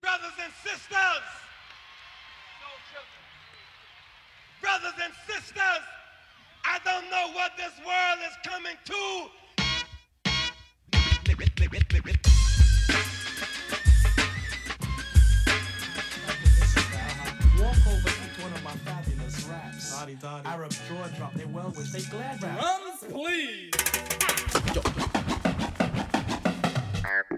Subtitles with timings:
[0.00, 1.24] Brothers and sisters,
[4.60, 5.82] brothers and sisters,
[6.64, 9.28] I don't know what this world is coming to.
[17.60, 19.48] Walk over to one of my fabulous
[19.94, 22.60] I Arab jaw drop, they well wish they glad rap.
[22.60, 23.70] Drums, please.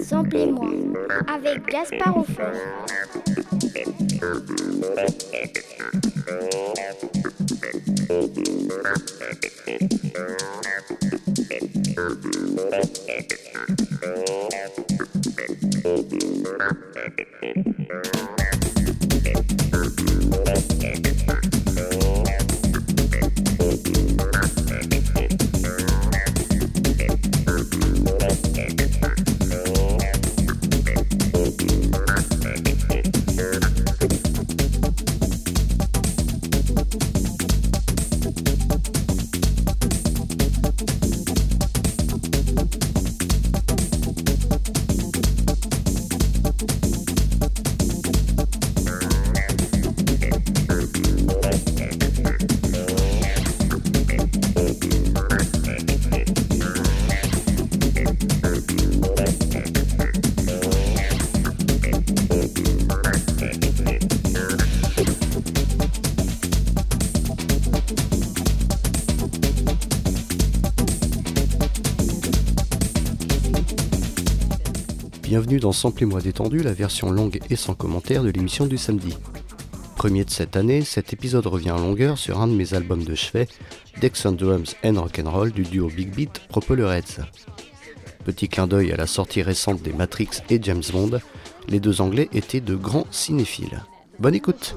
[0.00, 0.70] Samplez-moi
[1.26, 2.52] avec Gaspard Offert.
[75.32, 78.76] bienvenue dans Sample et moi détendu, la version longue et sans commentaire de l'émission du
[78.76, 79.16] samedi.
[79.96, 83.14] Premier de cette année, cet épisode revient en longueur sur un de mes albums de
[83.14, 83.48] chevet,
[83.98, 87.22] Dex and Drums and Rock'n'Roll du duo Big Beat Propellerheads.
[88.26, 91.18] Petit clin d'œil à la sortie récente des Matrix et James Bond,
[91.66, 93.82] les deux Anglais étaient de grands cinéphiles.
[94.18, 94.76] Bonne écoute!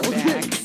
[0.00, 0.61] back.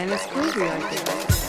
[0.00, 1.39] And it's groovy, I think.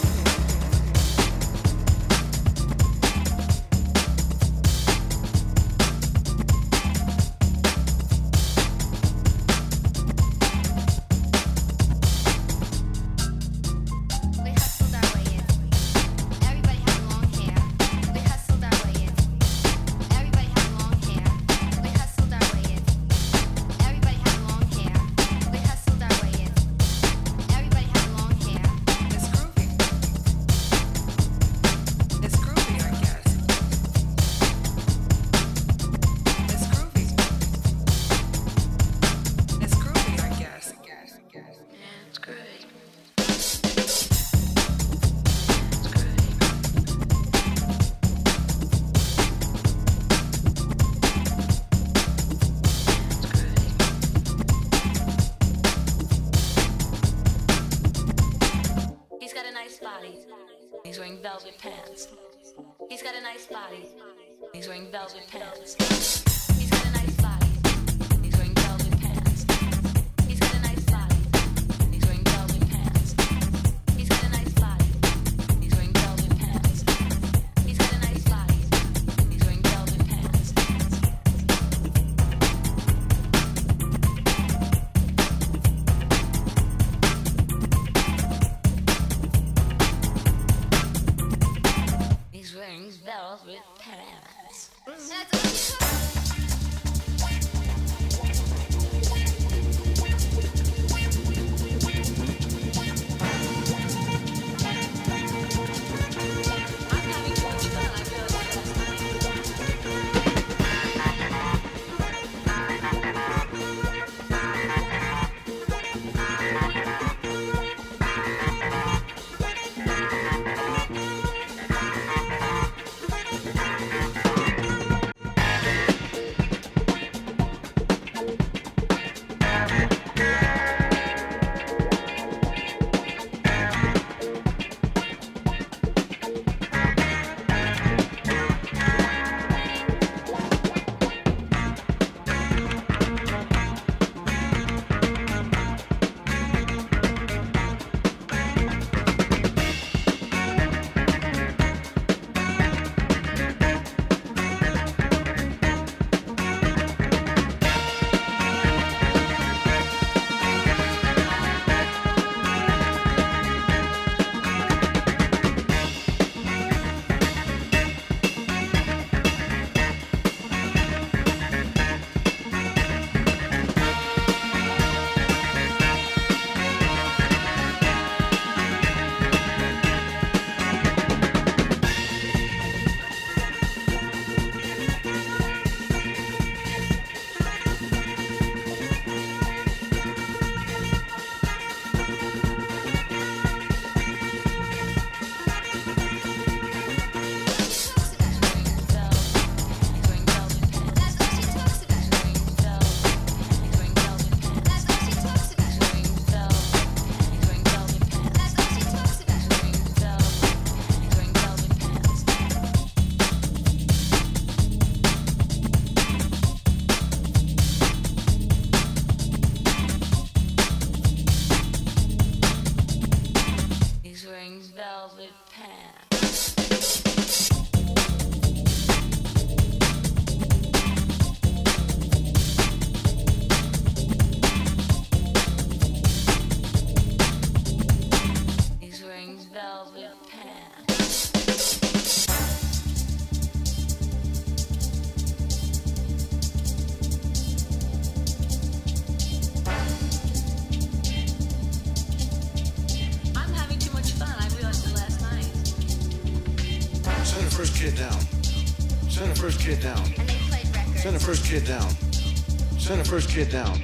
[263.31, 263.81] kid down.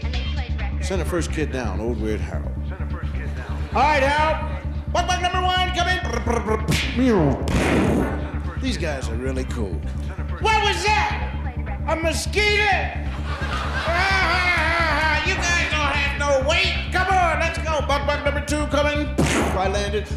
[0.82, 2.52] Send the first kid down, old weird Harold.
[2.68, 3.58] Send the first kid down.
[3.74, 4.92] All right, Harold.
[4.92, 5.98] Buck buck number one, come in.
[8.62, 9.74] These guys are really cool.
[10.42, 11.32] What was that?
[11.88, 12.44] A mosquito?
[15.24, 16.92] you guys don't have no weight.
[16.92, 17.80] Come on, let's go.
[17.88, 19.08] Buck buck number two coming.
[19.56, 20.10] I landed.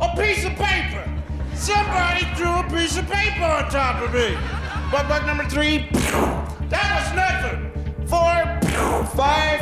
[0.00, 1.08] A piece of paper.
[1.54, 4.36] Somebody threw a piece of paper on top of me.
[4.90, 5.88] Buck buck number three
[9.18, 9.60] five.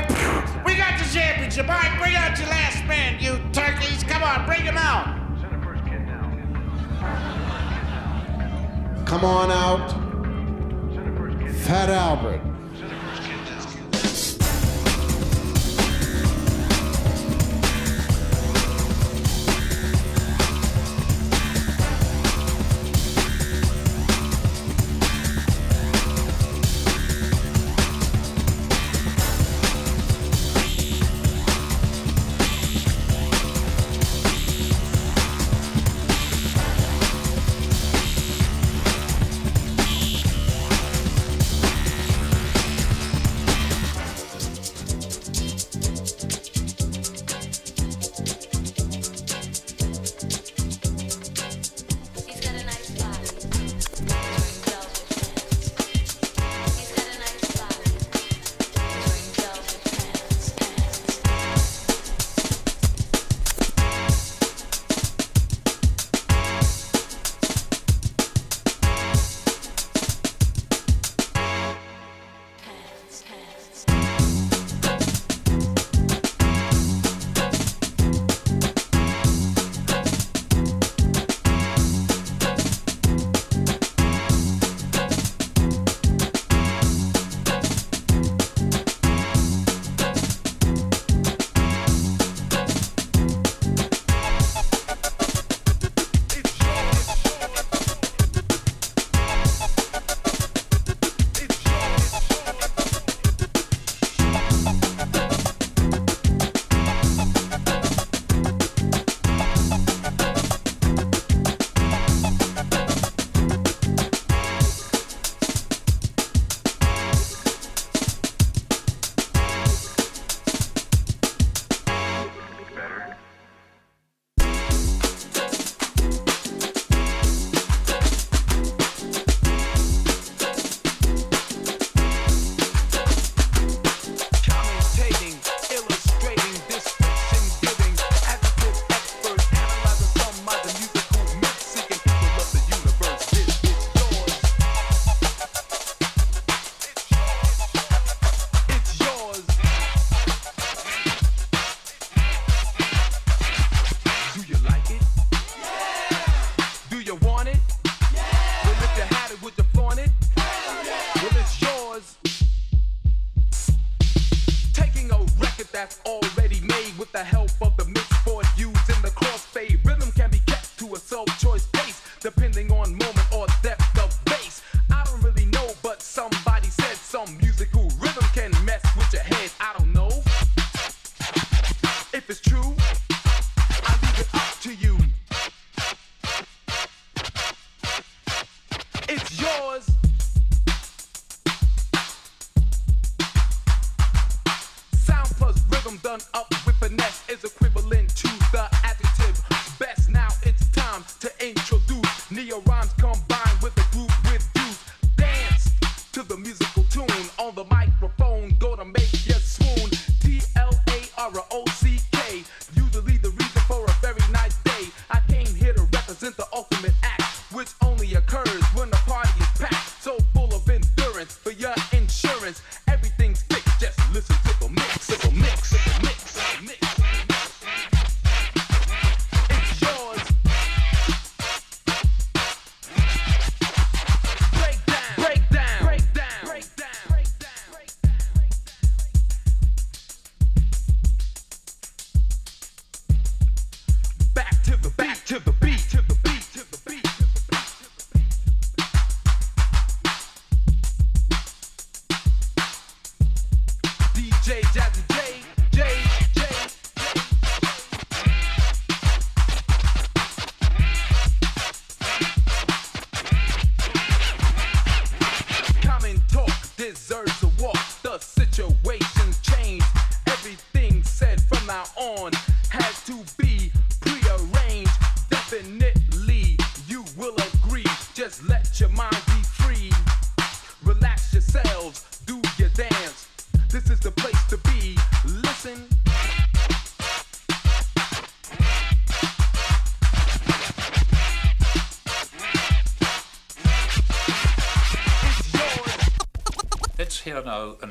[0.66, 1.66] We got the championship.
[1.66, 4.04] All right, bring out your last man, you turkeys.
[4.04, 5.16] Come on, bring him out.
[5.40, 6.36] Send the first kid down.
[9.06, 9.92] Come on out.
[11.64, 12.45] Fat Albert.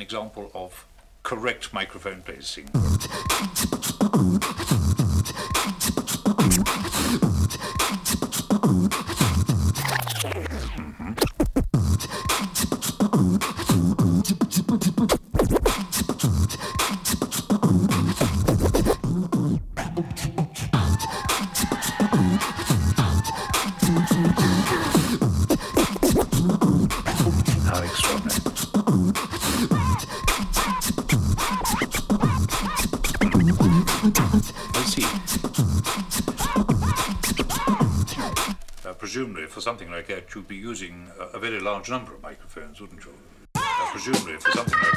[0.05, 0.85] Example of
[1.23, 2.69] correct microphone placing.
[40.75, 43.13] using a, a very large number of microphones, wouldn't you?
[43.55, 44.94] Uh, presumably, for something like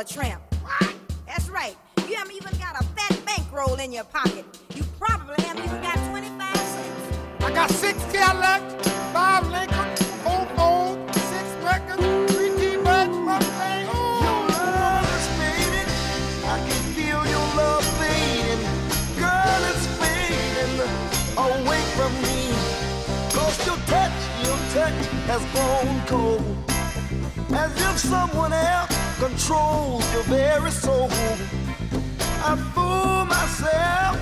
[0.00, 0.40] a tramp.
[1.26, 1.76] That's right.
[2.08, 4.46] You haven't even got a fat bankroll in your pocket.
[4.74, 7.18] You probably haven't even got 25 cents.
[7.40, 8.62] I got six Cadillac,
[9.12, 13.84] five Lincoln, four Ford, six records, three T-Birds, Mustang.
[13.84, 15.90] Your love is fading.
[16.48, 18.64] I can feel your love fading.
[19.20, 20.80] Girl, it's fading
[21.36, 22.48] away from me.
[23.36, 26.56] Cause your touch, your touch has grown cold.
[27.52, 31.10] As if someone else controls your very soul.
[32.42, 34.16] I fool myself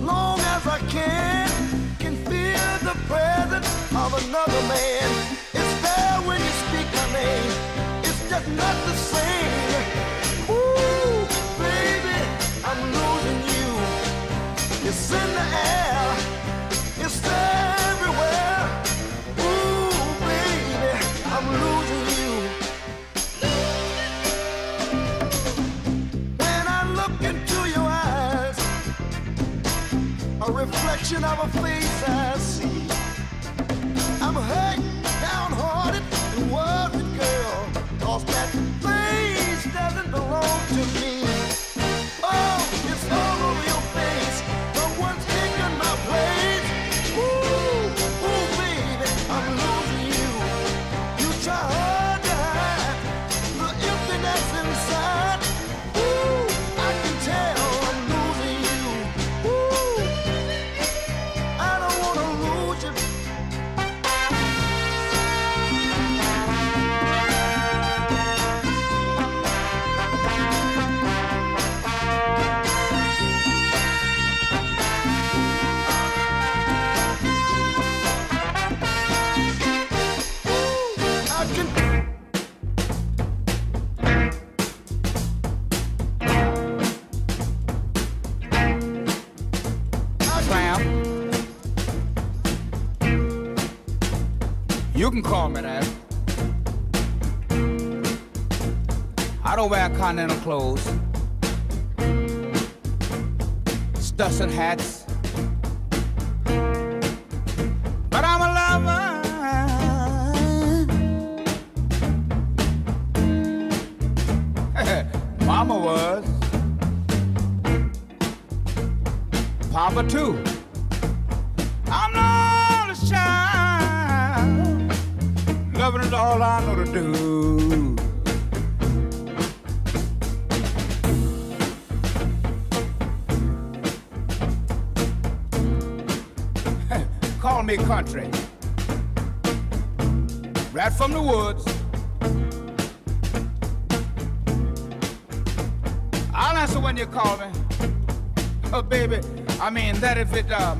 [0.00, 1.50] long as I can.
[1.98, 5.10] Can feel the presence of another man.
[5.52, 7.52] It's there when you speak my name.
[8.04, 9.65] It's just not the same.
[31.08, 32.55] Reflection of a face
[95.06, 95.88] You can call me that.
[99.44, 100.82] I don't wear continental clothes.
[104.00, 104.95] Stuffs and hats.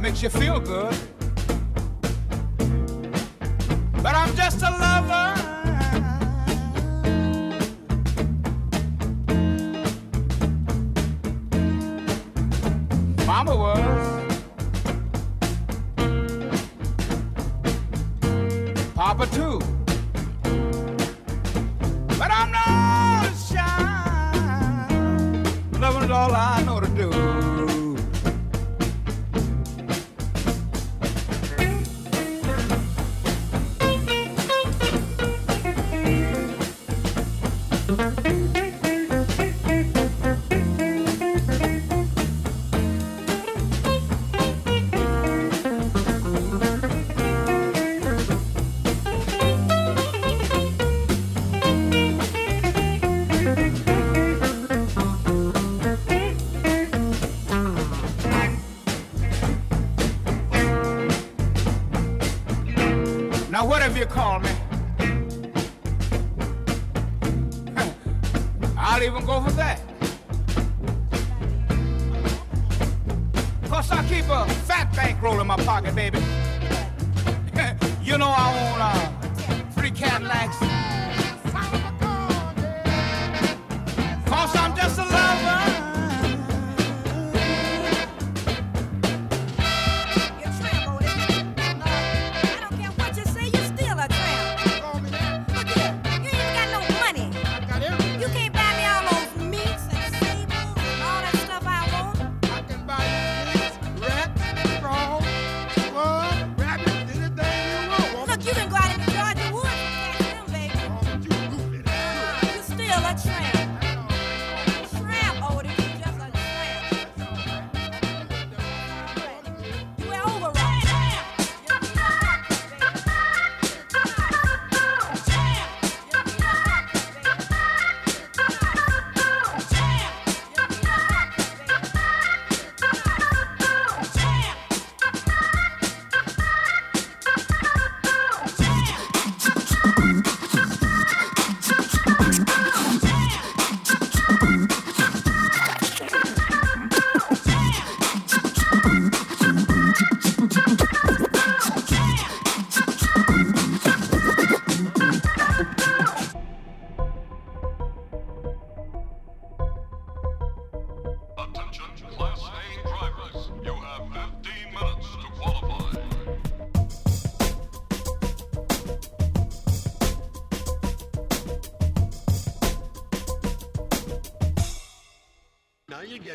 [0.06, 1.15] makes you feel good.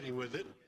[0.10, 0.61] with it.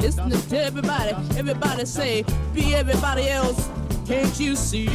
[0.00, 3.68] Listen to everybody, everybody say, be everybody else.
[4.06, 4.88] Can't you see?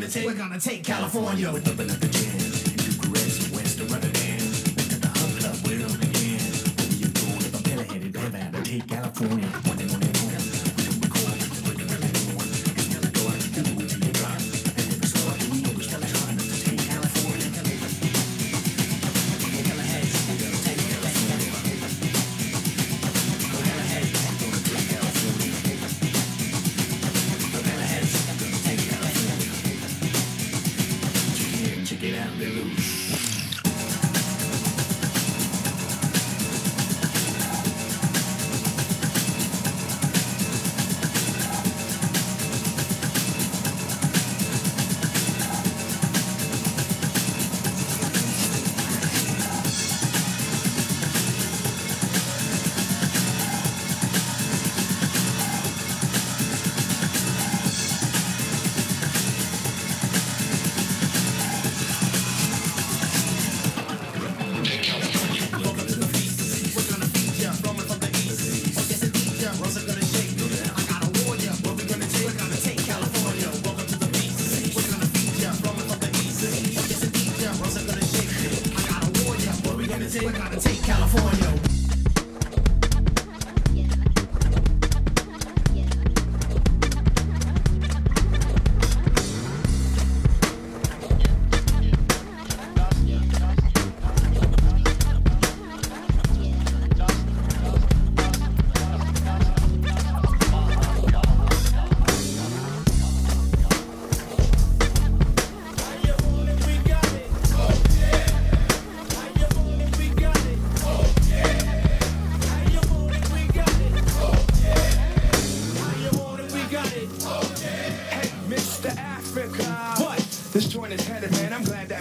[0.00, 0.26] Gonna take?
[0.26, 1.48] We're gonna take California.
[1.48, 2.39] Open up the jam.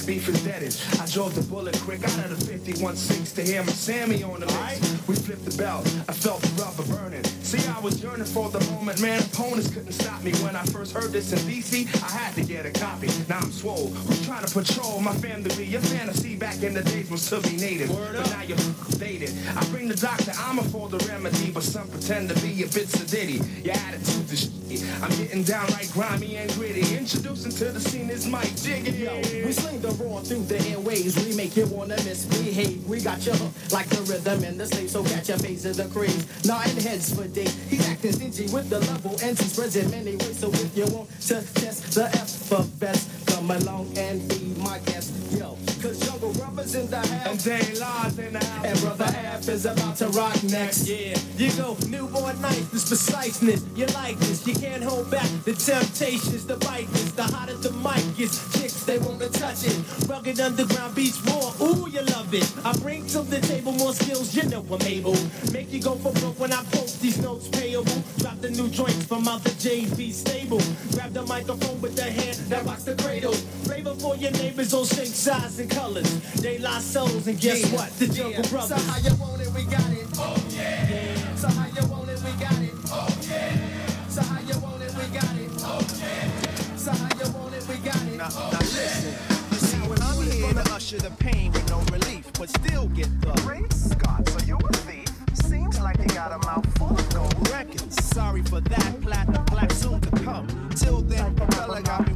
[0.09, 0.49] Beef is mm-hmm.
[0.49, 0.75] deaded.
[0.99, 4.47] I drove the bullet quick out of the 51.6 to hear my Sammy on the
[4.47, 5.07] mix.
[5.07, 5.85] We flipped the belt.
[6.07, 7.38] I felt the rubber burning.
[7.49, 9.23] See, I was yearning for the moment, man.
[9.23, 10.31] Opponents couldn't stop me.
[10.43, 13.07] When I first heard this in DC, I had to get a copy.
[13.27, 13.87] Now I'm swole.
[13.87, 15.65] Who's trying to patrol my family?
[15.65, 17.89] Your fantasy back in the days was to be native.
[17.89, 18.57] Word but now you're
[18.99, 19.33] dated.
[19.57, 22.67] I bring the doctor, I'm a for the remedy, but some pretend to be a
[22.67, 23.41] bit sedity.
[23.65, 25.01] Your attitude is shitty.
[25.01, 26.97] I'm getting downright grimy and gritty.
[26.97, 28.91] Introducing to the scene is Mike Jiggy.
[28.91, 31.17] Yo, we sling the raw through the airways.
[31.25, 32.85] We make you wanna misbehave.
[32.85, 35.77] We got you hooked like the rhythm in the slave, so catch your phase of
[35.77, 36.45] the craze.
[36.45, 37.38] Nodding heads for days.
[37.47, 40.39] He's acting stingy with the level, and he spreads in many ways.
[40.39, 44.79] So if you want to test the F for best, come along and be my
[44.79, 45.18] guest.
[45.31, 47.27] Yo, cause Jungle Brothers in the house.
[47.27, 48.65] And Jay Laws in the house.
[48.65, 50.87] And Brother F is about to rock next.
[50.87, 53.63] Yeah, you go newborn night, this preciseness.
[53.75, 58.19] You like this, you can't hold back the temptations, the bikeness, the hotter the mic
[58.19, 58.33] is.
[58.53, 59.77] Chicks, they wanna touch it.
[60.07, 62.49] Rugged underground beats raw, ooh, you love it.
[62.65, 65.15] I bring to the table more skills, you know I'm able.
[65.53, 68.01] Make you go for broke when I post these notes payable.
[68.17, 70.61] Drop the new joints from out the JV stable.
[70.93, 73.33] Grab the microphone with the hand that rocks the cradle.
[73.65, 76.09] Flavor for your neighbors, all shapes, size, and colors.
[76.35, 77.89] They lost souls, and guess Yeah, what?
[77.99, 78.49] The Jungle yeah.
[78.49, 78.69] Brothers.
[78.69, 80.07] So how you want it, we got it.
[80.17, 81.35] Oh yeah.
[81.35, 82.73] So how you want it, we got it.
[82.87, 84.07] Oh yeah.
[84.07, 85.51] So how you want it, we got it.
[85.59, 86.75] Oh yeah.
[86.77, 88.15] So how you want it, we got it.
[88.15, 89.13] Now, now listen.
[89.51, 93.09] You see, when I'm here to usher the pain with no relief, but still get
[93.19, 95.09] the Great Scott, so you a thief?
[95.33, 98.05] Seems like you got a mouth full of gold records.
[98.05, 100.47] Sorry for that, platinum black soon to come.
[100.75, 102.07] Till then, Propeller got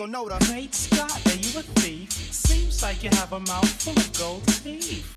[0.00, 2.10] so know the Great Scott, are you a thief?
[2.10, 5.14] Seems like you have a mouth full of gold teeth.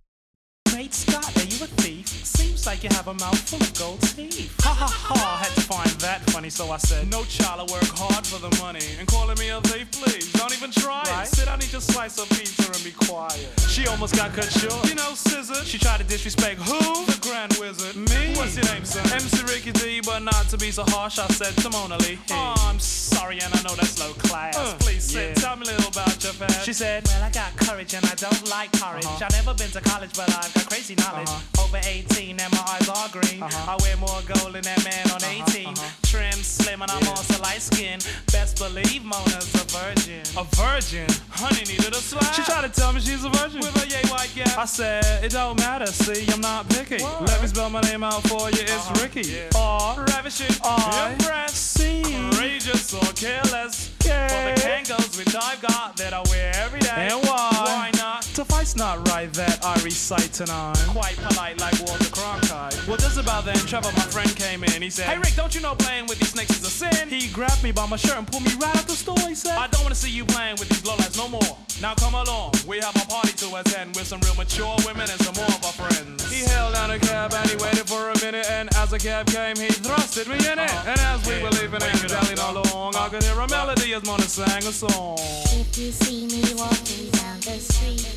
[0.68, 2.08] Great Scott, are you a thief?
[2.08, 4.54] Seems like you have a mouth full of gold teeth.
[4.62, 7.88] Ha ha ha, had to find that funny, so I said, No child, I work
[7.96, 8.84] hard for the money.
[9.00, 11.28] And calling me a thief, please, don't even try it.
[11.28, 13.48] Sit down, eat your slice of pizza and be quiet.
[13.68, 14.88] She almost got cut short.
[14.90, 15.64] You know, scissor.
[15.66, 16.80] She tried to disrespect who?
[17.06, 17.96] The Grand Wizard.
[17.96, 18.36] Me?
[18.36, 19.04] What's your name, son?
[19.14, 22.20] MC Ricky D, but not to be so harsh, I said to Mona Lee.
[22.32, 24.56] Oh, I'm sorry, and I know that's low class.
[24.80, 26.66] Please sit, tell me a little about your past.
[26.66, 29.06] She said, Well, I got courage and I don't like courage.
[29.06, 29.26] Uh-huh.
[29.26, 31.30] I've never been to college, but I've got crazy knowledge.
[31.60, 33.42] Over 18 and my eyes are green.
[33.42, 33.72] Uh-huh.
[33.72, 35.68] I wear more gold than that man on uh-huh, 18.
[35.68, 35.90] Uh-huh.
[36.04, 38.08] Trim, slim, and I'm also light skinned.
[38.32, 40.24] Best believe Mona's a virgin.
[40.38, 41.08] A virgin?
[41.30, 42.34] Honey needed a slap.
[42.34, 43.62] She tried to tell me she's a virgin.
[43.62, 44.58] With a yay white gap.
[44.58, 47.04] I said, It don't matter, see, I'm not picky.
[47.04, 49.42] Let me spell my name out for you, it's Ricky.
[49.56, 53.93] R, ravishing, I, impressive, courageous or careless.
[54.04, 57.10] For the Kangols which I've got that I wear every day.
[57.12, 57.50] And why?
[57.52, 58.24] Why not?
[58.24, 60.78] Suffice not right that I recite tonight.
[60.88, 62.88] Quite polite like Walter Cronkite.
[62.88, 64.82] Well, just about then, Trevor, my friend, came in.
[64.82, 67.10] He said, Hey Rick, don't you know playing with these snakes is a sin?
[67.10, 69.20] He grabbed me by my shirt and pulled me right out the store.
[69.28, 71.58] He said, I don't want to see you playing with these lowlights no more.
[71.82, 75.20] Now come along, we have a party to attend with some real mature women and
[75.22, 76.32] some more of our friends.
[76.32, 79.28] He held down a cab and he waited for a minute, and as the cab
[79.28, 80.70] came, he thrusted me in it.
[80.70, 80.90] Uh-huh.
[80.92, 82.62] And as we were leaving and dallying uh-huh.
[82.72, 85.18] along, I could hear a melody as Mona sang a song.
[85.20, 88.08] If you see me walking down the street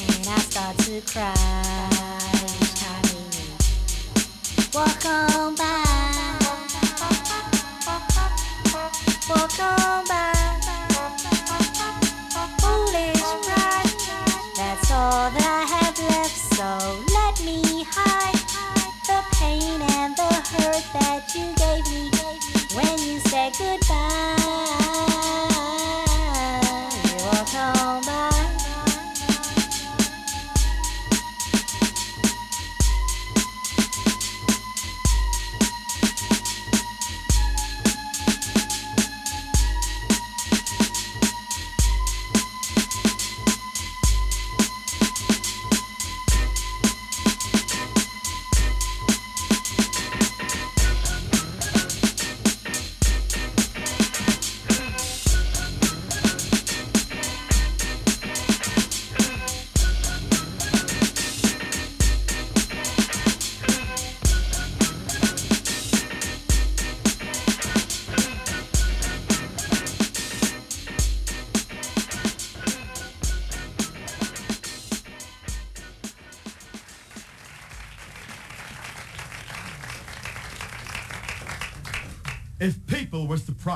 [0.00, 1.34] and I start to cry,
[4.72, 5.84] walk on by,
[9.28, 10.32] walk on by.
[12.60, 13.92] Foolish pride,
[14.56, 16.36] that's all that I have left.
[16.54, 17.13] So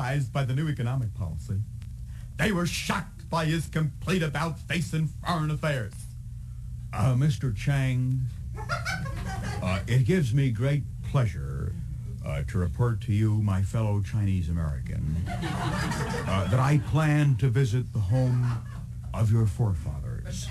[0.09, 1.61] surprised by the new economic policy,
[2.38, 5.92] they were shocked by his complete about-face in foreign affairs.
[6.94, 7.54] Uh, Mr.
[7.54, 8.22] Chang,
[9.62, 11.74] uh, it gives me great pleasure
[12.24, 17.92] uh, to report to you, my fellow Chinese American, uh, that I plan to visit
[17.92, 18.62] the home
[19.12, 20.48] of your forefathers.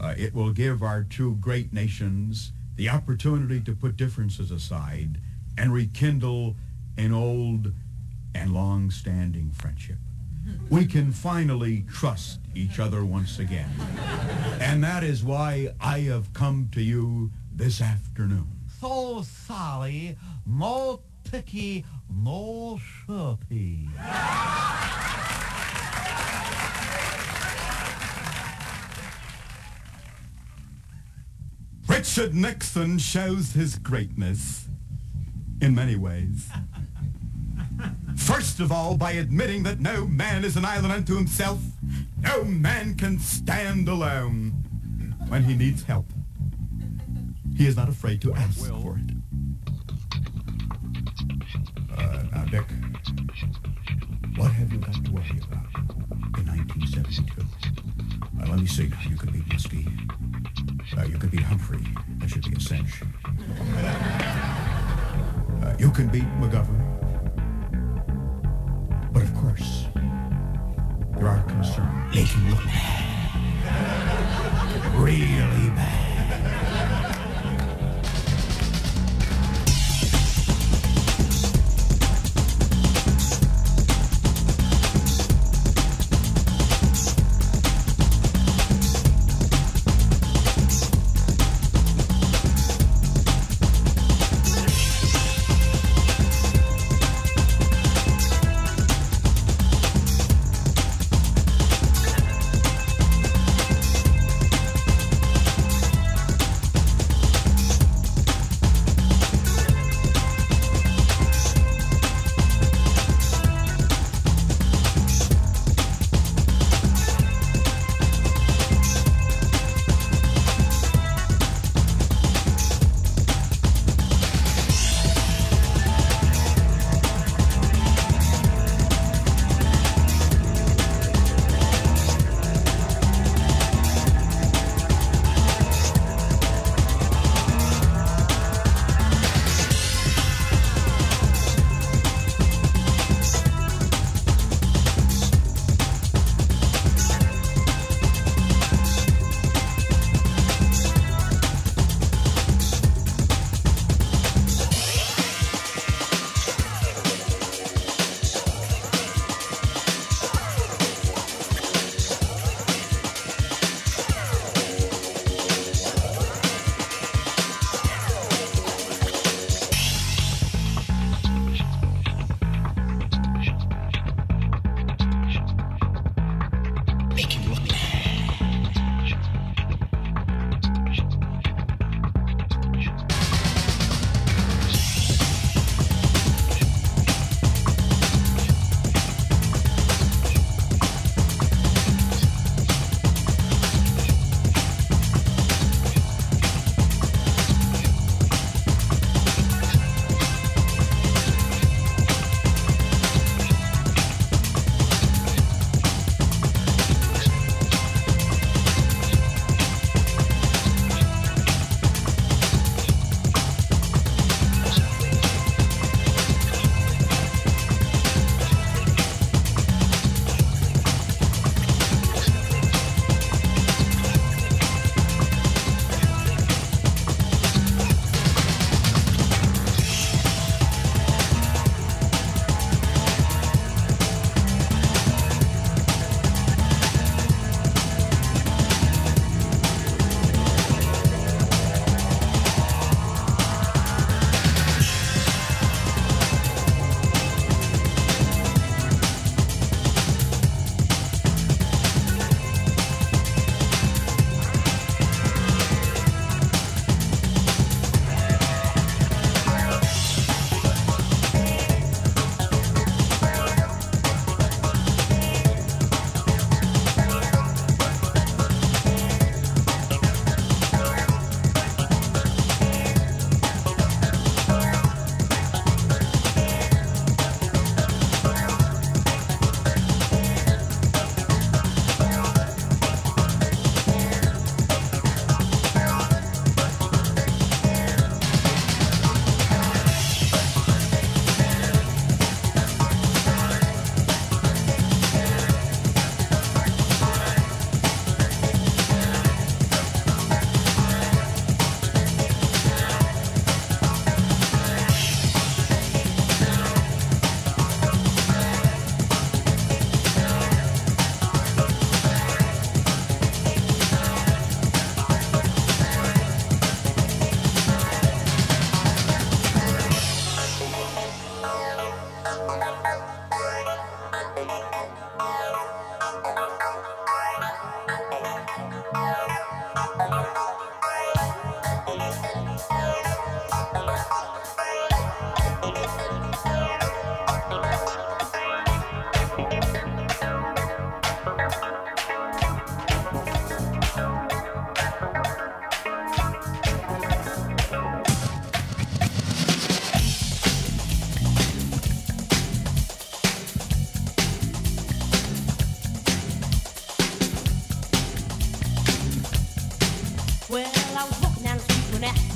[0.00, 5.18] Uh, it will give our two great nations the opportunity to put differences aside
[5.58, 6.56] and rekindle
[6.96, 7.72] an old
[8.36, 9.96] and long-standing friendship.
[10.70, 13.70] We can finally trust each other once again.
[14.60, 18.48] And that is why I have come to you this afternoon.
[18.80, 20.16] So sorry,
[20.46, 23.88] no picky, no chirpy.
[31.88, 34.68] Richard Nixon shows his greatness
[35.60, 36.48] in many ways.
[38.26, 41.60] First of all, by admitting that no man is an island unto himself.
[42.20, 44.50] No man can stand alone
[45.28, 46.06] when he needs help.
[47.56, 49.12] He is not afraid to ask for it.
[51.96, 52.66] Uh, now, Dick,
[54.36, 55.70] what have you got to worry about
[56.36, 57.32] in 1972?
[58.42, 58.90] Uh, let me see.
[59.08, 59.86] You could beat Muskie.
[60.98, 61.84] Uh, you could beat Humphrey.
[62.18, 63.02] That should be a cinch.
[65.62, 66.85] Uh, you can beat McGovern.
[69.56, 69.86] Course,
[71.16, 72.14] there are concerns.
[72.14, 73.34] They can look bad.
[74.96, 76.05] Really bad.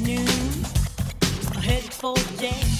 [0.01, 0.65] Afternoon.
[1.57, 2.80] I headed for jazz.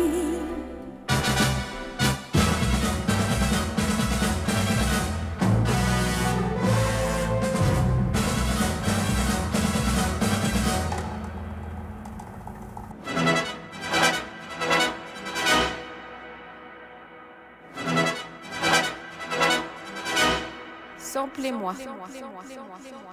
[21.61, 23.10] 魔性魔性魔性魔性魔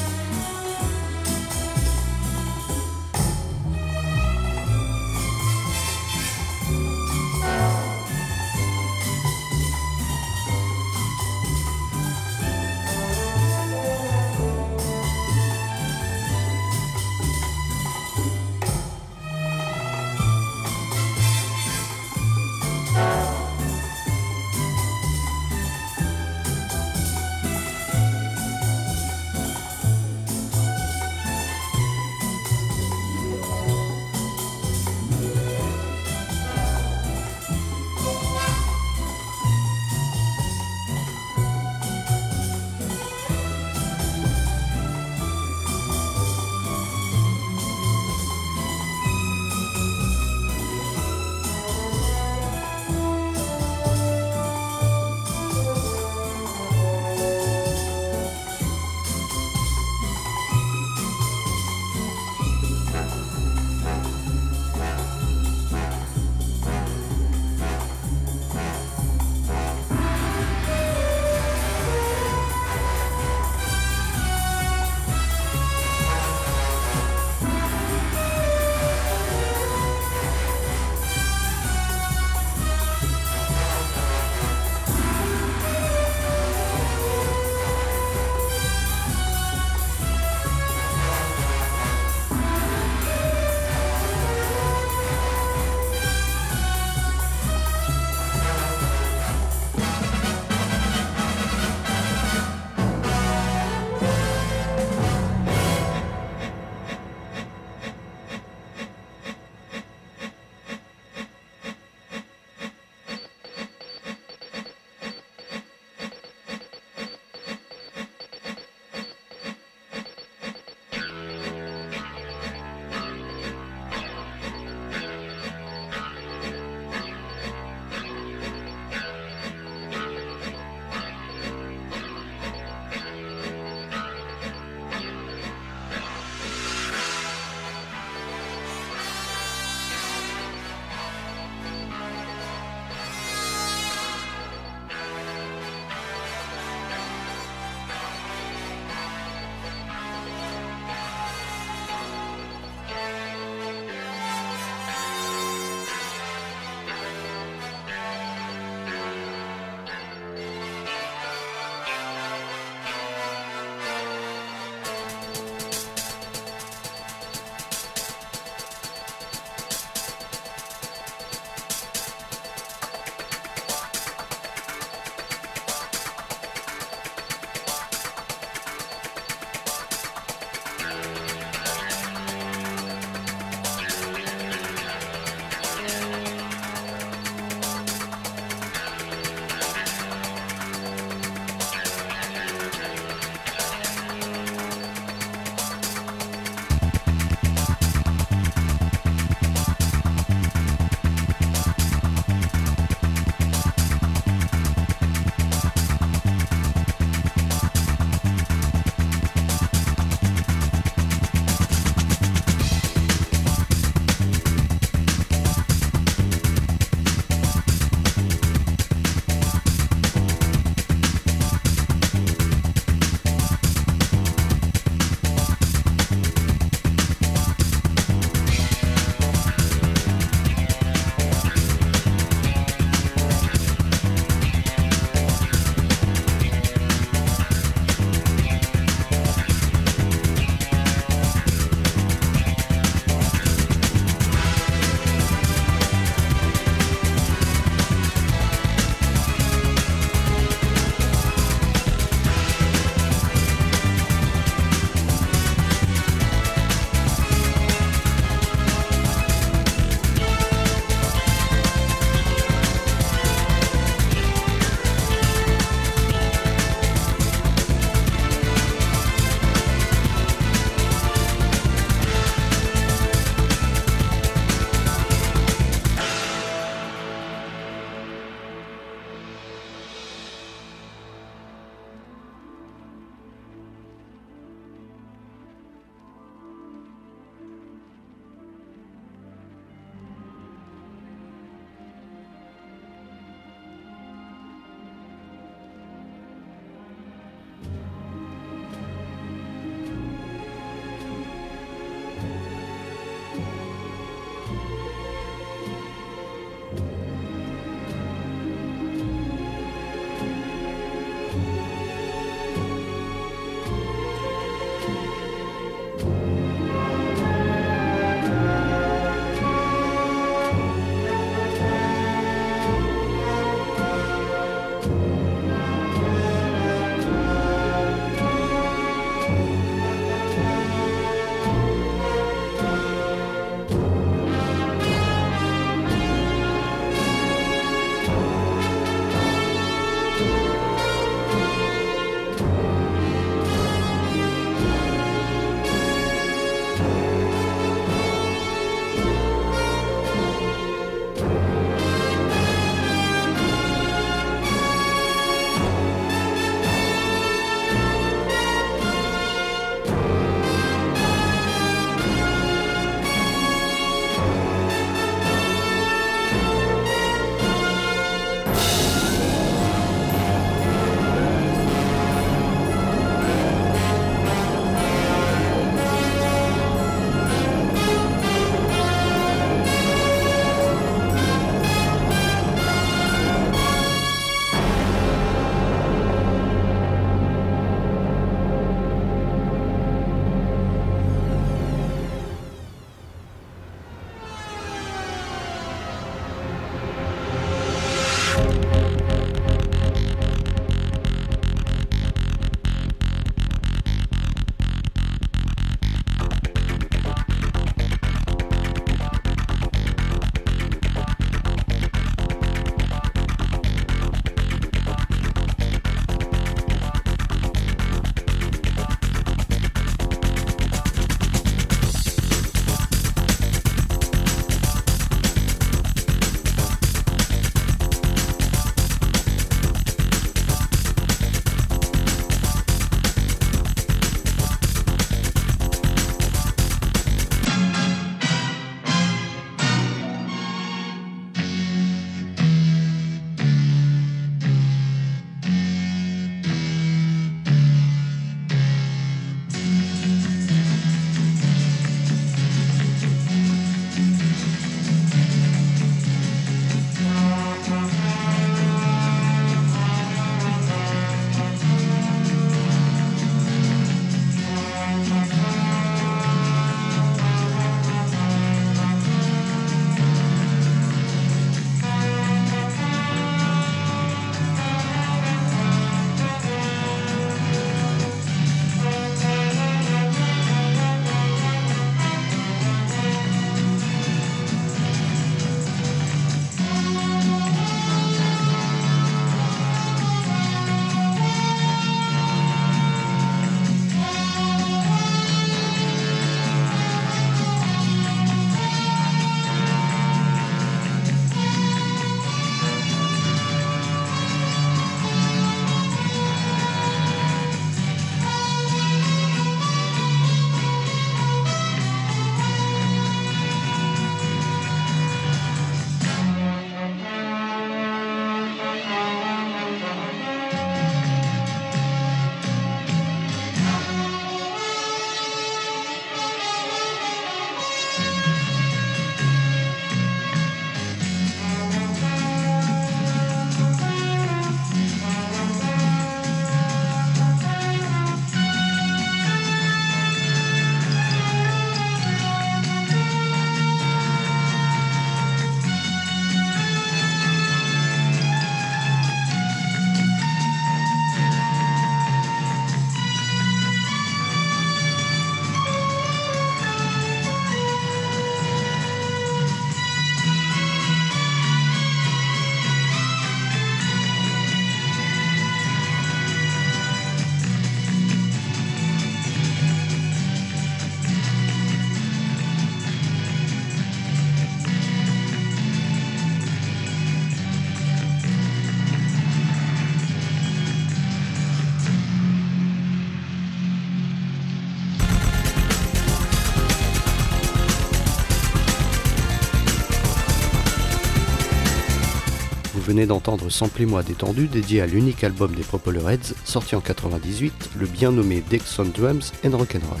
[592.96, 597.86] venez d'entendre Samplez-moi détendu dédié à l'unique album des Propeller Heads sorti en 98, le
[597.86, 600.00] bien nommé Dexon Drums and Rock'n'Roll.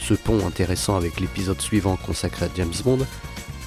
[0.00, 3.06] Ce pont intéressant avec l'épisode suivant consacré à James Bond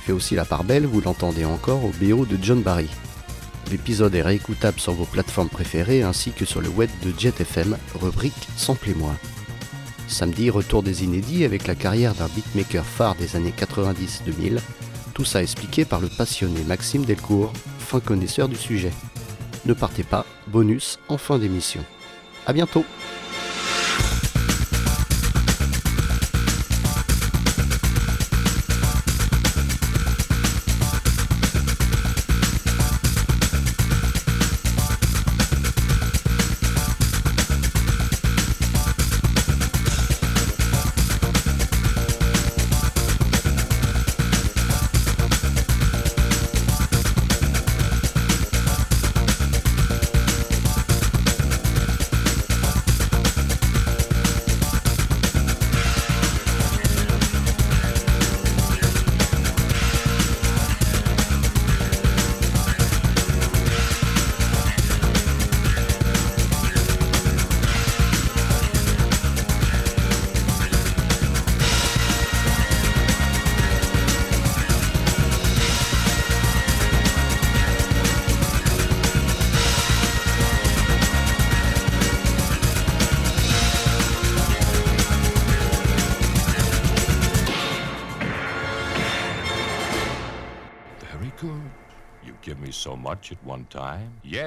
[0.04, 2.90] fait aussi la part belle, vous l'entendez encore, au BO de John Barry.
[3.72, 7.78] L'épisode est réécoutable sur vos plateformes préférées ainsi que sur le web de Jet FM,
[7.96, 9.14] rubrique Samplez-moi.
[10.10, 14.60] Samedi, retour des inédits avec la carrière d'un beatmaker phare des années 90-2000,
[15.22, 18.92] tout ça expliqué par le passionné Maxime Delcourt, fin connaisseur du sujet.
[19.66, 21.86] Ne partez pas, bonus en fin d'émission.
[22.48, 22.84] A bientôt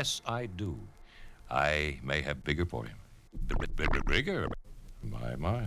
[0.05, 0.76] Yes, I do.
[1.50, 2.98] I may have bigger for him.
[4.07, 4.48] Bigger?
[5.02, 5.64] My, my.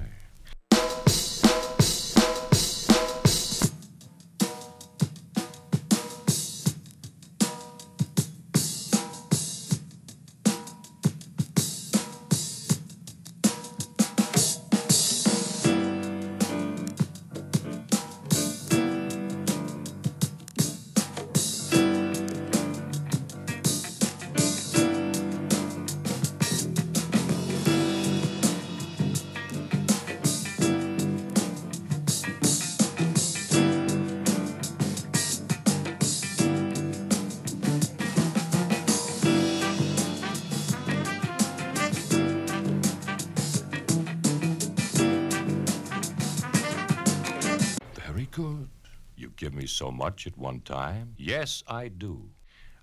[50.68, 51.16] Time?
[51.18, 52.30] Yes, I do.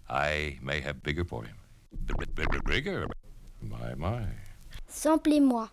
[0.09, 1.57] I may have bigger for him.
[2.07, 3.07] B- b- Bigger?
[3.63, 4.25] My, my.
[4.89, 5.69] Samplez-moi.